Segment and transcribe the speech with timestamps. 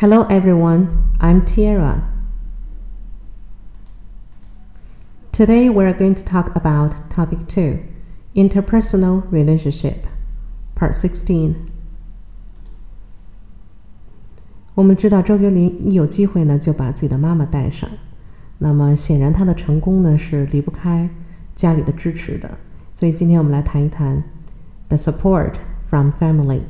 [0.00, 0.88] Hello everyone,
[1.20, 2.02] I'm Tiara.
[5.32, 7.78] Today we're going to talk about topic 2,
[8.34, 10.06] interpersonal relationship,
[10.74, 11.54] part 16.
[14.74, 17.90] 我们知道周杰伦一有机会呢，就把自己的妈妈带上。
[18.58, 21.08] 那么显然他的成功呢是离不开
[21.56, 22.58] 家里的支持的。
[22.92, 24.22] 所以今天我们来谈一谈
[24.88, 25.54] the support
[25.86, 26.62] from family。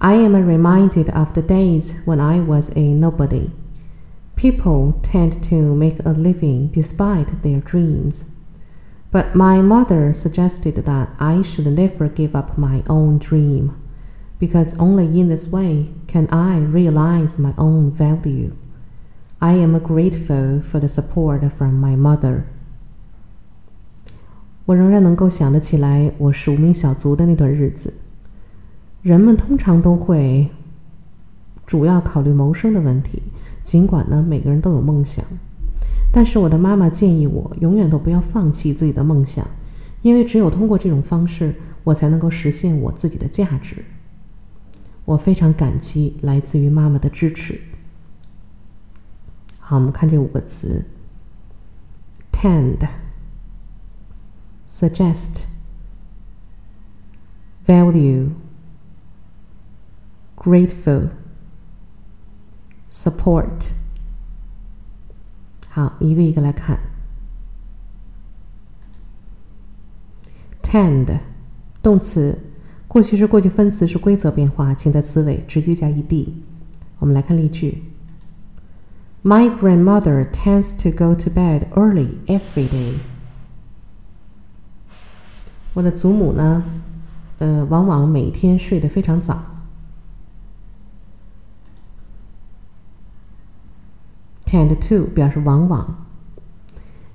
[0.00, 3.50] I am reminded of the days when I was a nobody.
[4.34, 8.24] People tend to make a living despite their dreams.
[9.12, 13.76] But my mother suggested that I should never give up my own dream,
[14.40, 18.56] because only in this way can I realize my own value.
[19.40, 22.44] I am grateful for the support from my mother.
[24.64, 27.94] 我仍然能够想得起来我是无名小卒的那段日子。
[29.01, 30.49] 人们通常都会
[31.65, 33.21] 主要考虑谋生的问题，
[33.63, 35.23] 尽管呢每个人都有梦想。
[36.11, 39.47] 但是我的妈妈建议我永远都不要放弃自己的梦想，
[40.01, 43.83] 因为只有通过这种方式，我才能够实现我自己的价值。
[45.05, 47.59] 我非常感激来自于妈妈的支持。
[49.59, 50.85] 好，我们看这五个词
[52.31, 52.87] ：tend。
[54.69, 55.45] suggest,
[57.65, 58.27] value,
[60.47, 61.09] grateful,
[62.89, 63.71] support。
[65.67, 66.79] 好，一个一个来看。
[70.63, 71.19] tend，
[71.81, 72.39] 动词，
[72.87, 76.29] 过去式、过去分词是规则变化，请在词尾直接加 ed。
[76.99, 77.83] 我们来看例句
[79.23, 82.93] ：My grandmother tends to go to bed early every day.
[85.73, 86.63] 我的祖母呢，
[87.39, 89.56] 呃，往往每天睡得非常早。
[94.46, 96.06] Tend to 表示往往。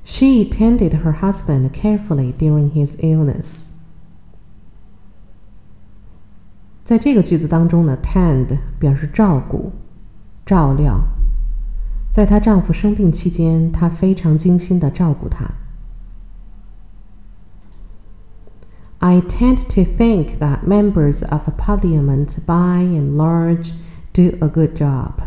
[0.03, 3.73] She tended her husband carefully during his illness。
[6.83, 9.73] 在这个句子当中呢，tend 表示照顾、
[10.45, 11.01] 照料。
[12.11, 15.51] 在她丈夫生病期间，她非常精心的照顾他。
[18.99, 23.73] I tend to think that members of parliament by and large
[24.13, 25.21] do a good job.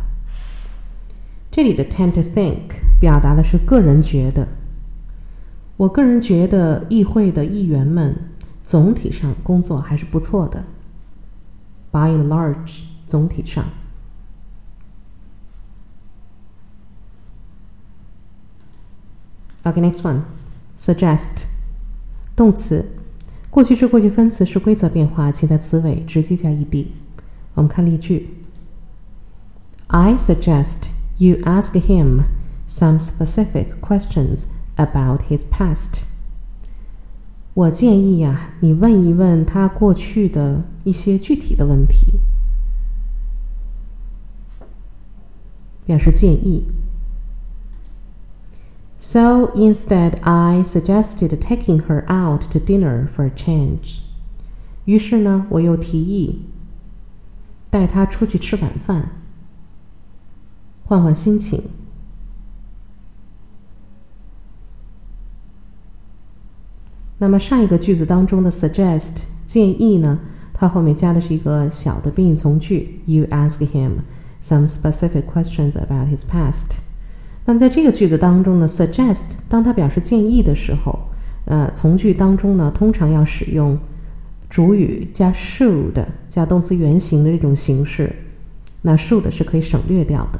[1.55, 4.45] 这里的 tend to think 表达的是个人觉得。
[5.77, 8.13] 我个人觉得议会的议员们
[8.66, 10.66] 总体上工作还是不错的。
[11.91, 13.63] By and large，总体上。
[19.63, 20.23] Okay, next one.
[20.77, 21.45] Suggest，
[22.35, 22.85] 动词。
[23.49, 26.87] 过去式、过去分词是规则变化，请在词尾直接加 ed。
[27.53, 28.41] 我们看例句
[29.87, 32.24] ：I suggest you ask him
[32.68, 34.46] some specific questions
[34.76, 36.02] about his past。
[37.52, 42.20] 我建议呀，你问一问他过去的一些具体的问题，
[45.84, 46.68] 表示建议。
[48.98, 54.00] So instead, I suggested taking her out to dinner for a change.
[54.84, 56.46] 于是呢，我又提议
[57.70, 59.10] 带她出去吃晚饭，
[60.85, 61.62] 换换心情。
[67.18, 70.19] 那么上一个句子当中的 suggest 建议呢，
[70.53, 74.00] 它后面加的是一个小的宾语从句，You ask him
[74.44, 76.78] some specific questions about his past。
[77.46, 81.00] 那么在这个句子当中呢，suggest 当它表示建议的时候，
[81.46, 83.78] 呃，从句当中呢，通常要使用
[84.50, 88.13] 主语加 should 加动词原形的这种形式。
[88.81, 90.40] 那 should 是可以省略掉的，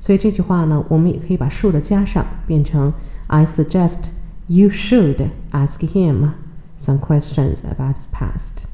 [0.00, 2.92] 所以这句话呢，我们也可以把 should 加上，变成
[3.26, 4.10] I suggest
[4.46, 6.30] you should ask him
[6.78, 8.64] some questions about his past。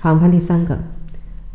[0.00, 0.78] 好，我们看第三个。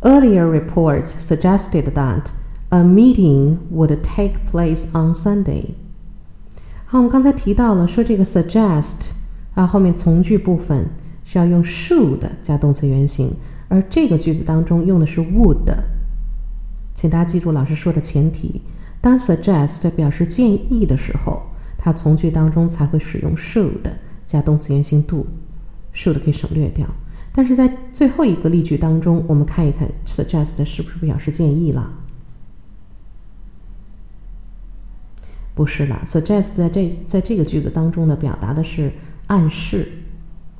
[0.02, 2.26] Earlier reports suggested that
[2.68, 5.74] a meeting would take place on Sunday。
[6.89, 9.09] 好，我们刚才提到了说这个 suggest
[9.55, 10.87] 啊，后面从句部分
[11.25, 13.29] 是要用 should 加动词原形，
[13.67, 15.69] 而这个句子当中用的是 would。
[16.95, 18.61] 请大家记住老师说的前提，
[19.01, 21.43] 当 suggest 表示建议的时候。
[21.77, 23.83] 它从句当中才会使用 should
[24.25, 26.87] 加动词原形 do，should 可以省略掉。
[27.33, 31.91] 但是在最后一个例句当中，我们看一看 suggest 是不是表示建议了
[35.57, 38.91] 不是了，suggest 在这在这个句子当中呢，表达的是
[39.25, 39.91] 暗示，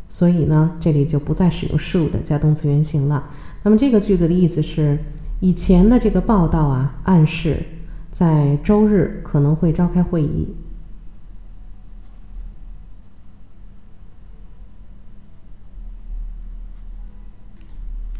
[0.09, 3.29] 所以呢，这里就不再使用 should 加动词原形了。
[3.61, 4.97] 那么这个句子的意思是，
[5.39, 7.63] 以前的这个报道啊，暗示
[8.09, 10.55] 在周日可能会召开会议。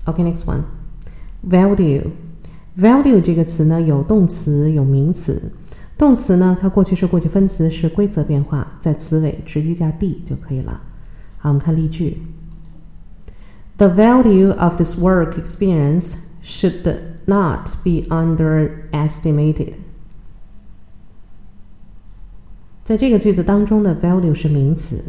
[0.06, 5.42] OK，next one，value，value 这个词呢有动词有名词，
[5.98, 10.82] 动词呢它过去式过去分词是规则变化，在词尾直接加 d 就可以了。
[11.38, 12.22] 好，我们看例句
[13.78, 19.74] ：The value of this work experience should not be underestimated。
[22.84, 25.04] 在这个句子当中的 value 是名词，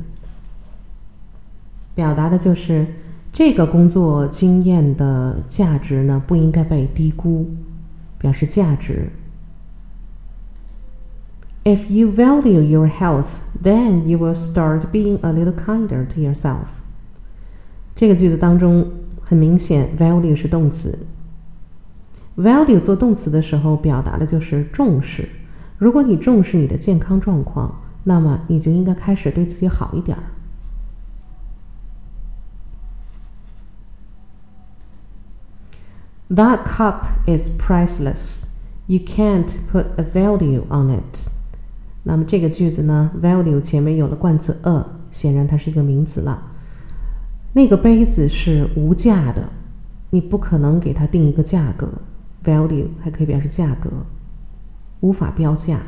[1.94, 2.86] 表达的就是。
[3.30, 7.46] 这个工作经验的价值呢，不应该被低估，
[8.18, 9.08] 表示价值。
[11.67, 16.67] If you value your health, then you will start being a little kinder to yourself。
[17.95, 18.91] 这个句子当中
[19.21, 20.99] 很明显，value 是动词。
[22.35, 25.29] value 做动词的时候，表达的就是重视。
[25.77, 30.23] 如果你重视你的健康状况，那么你就应该开始对自己好一点儿。
[36.29, 38.45] That cup is priceless.
[38.87, 41.29] You can't put a value on it.
[42.04, 46.42] 那么这个句子呢，value 前面有了冠词 a，显然它是一个名词了。
[47.52, 49.48] 那个杯子是无价的，
[50.10, 51.88] 你不可能给它定一个价格。
[52.44, 53.90] value 还可以表示价格，
[55.00, 55.80] 无法标价。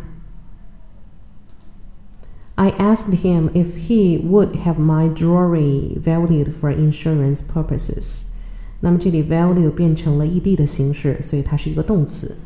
[2.56, 8.26] I asked him if he would have my jewelry valued for insurance purposes.
[8.80, 12.36] 那么这里 value 变成了 ed 的形式，所以它是一个动词，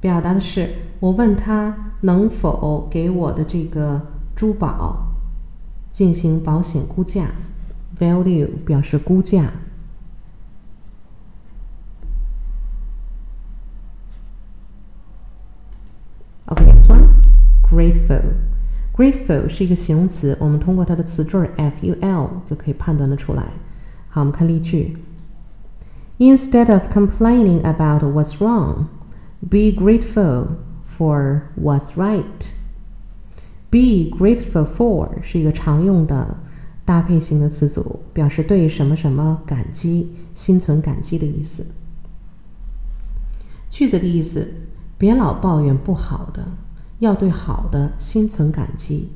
[0.00, 4.02] 表达的是我问他能否给我的这个
[4.34, 5.14] 珠宝
[5.92, 7.30] 进行保险估价，
[7.98, 9.50] value 表示估价。
[16.46, 23.42] OK，next one，grateful，grateful 是一个形容词，我们通过它的词缀 ful 就可以判断的出来。
[24.08, 24.96] 好，我们看例句。
[26.18, 28.84] Instead of complaining about what's wrong,
[29.48, 32.52] be grateful for what's right.
[33.70, 36.36] Be grateful for 是一个常用的
[36.84, 41.74] 搭配型的词组，表示对什么什么感激、心存感激的意思。
[43.68, 44.52] 句子的意思：
[44.96, 46.46] 别老抱怨不好的，
[47.00, 49.10] 要对好的心存感激。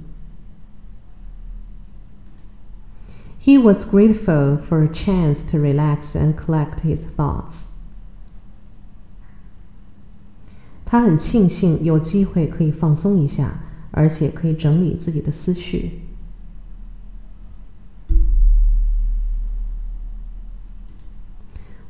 [3.42, 7.68] He was grateful for a chance to relax and collect his thoughts.
[10.95, 13.59] 他很庆幸有机会可以放松一下，
[13.91, 15.99] 而且可以整理自己的思绪。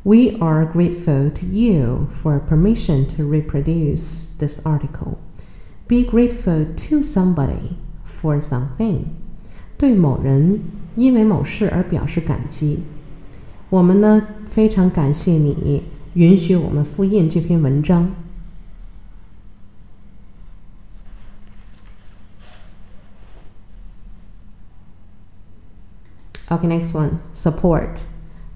[0.01, 5.19] We are grateful to you for permission to reproduce this article.
[5.87, 7.75] Be grateful to somebody
[8.19, 9.01] for something.
[9.77, 10.61] 对某人
[10.95, 12.79] 因为某事而表示感激。
[13.69, 15.83] 我们呢非常感谢你
[16.15, 18.24] 允许我们复印这篇文章。
[26.49, 28.03] OK，next one，support，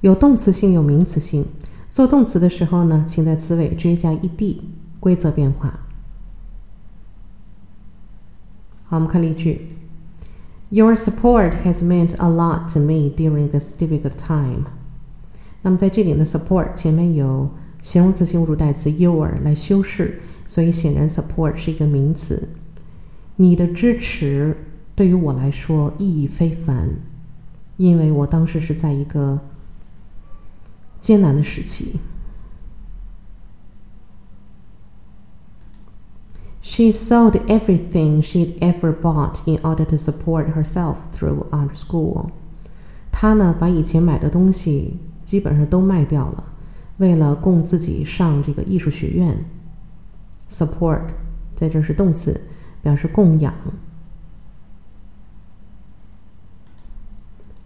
[0.02, 1.46] 有动词性有名词性。
[1.90, 4.58] 做动词的时候呢，请在词尾直接加 ed，
[5.00, 5.80] 规则变化。
[8.84, 9.70] 好，我们看例句。
[10.70, 14.66] Your support has meant a lot to me during this difficult time。
[15.64, 17.50] 那么在这里呢，support 前面有
[17.82, 22.50] 形容词性物主代词 your 来修饰，所以显然 support 是一个名词。
[23.38, 24.56] 你的支持
[24.94, 26.90] 对于我来说意义非凡，
[27.80, 29.40] 因为我当时是在一个
[31.00, 31.98] 艰难的时期。
[36.62, 42.32] She sold everything she'd ever bought in order to support herself through art school.
[43.14, 46.44] 她呢，把以前买的东西基本上都卖掉了，
[46.98, 49.46] 为了供自己上这个艺术学院。
[50.52, 51.04] Support
[51.56, 52.42] 在这是动词，
[52.82, 53.54] 表示供养。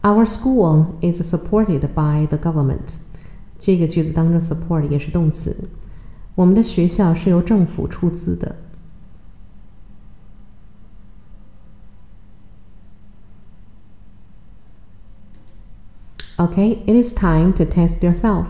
[0.05, 2.97] Our school is supported by the government.
[3.57, 5.69] 这个句子当中，support 也是动词。
[6.35, 8.57] 我们的学校是由政府出资的。
[16.35, 18.47] Okay, it is time to test yourself.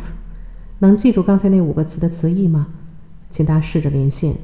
[0.79, 2.69] 能记住刚才那五个词的词义吗？
[3.29, 4.37] 请大家试着连线。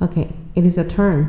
[0.00, 1.28] Okay, it is your turn.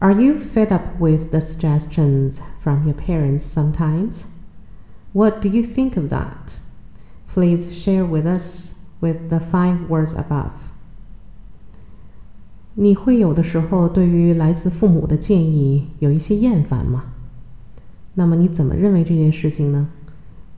[0.00, 4.24] Are you fed up with the suggestions from your parents sometimes?
[5.12, 6.58] What do you think of that?
[7.32, 10.52] Please share with us with the five words above.
[12.74, 17.04] 你会有的时候对于来自父母的建议有一些厌烦吗？
[18.14, 19.88] 那么你怎么认为这件事情呢？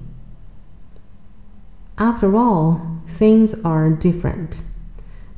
[1.97, 4.61] After all, things are different.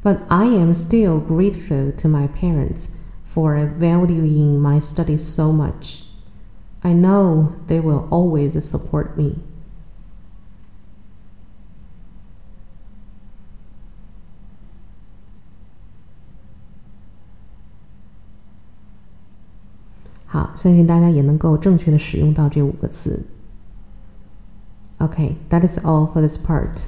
[0.01, 6.05] But I am still grateful to my parents for valuing my studies so much.
[6.83, 9.39] I know they will always support me.
[20.25, 23.25] 好，相信大家也能够正确的使用到这五个词。
[25.04, 26.86] Okay, that is all for this part.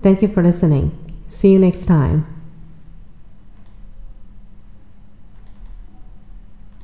[0.00, 0.92] Thank you for listening.
[1.28, 2.35] See you next time.